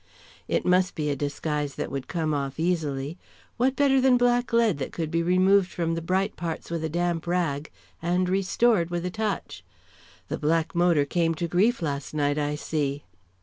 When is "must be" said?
0.65-1.11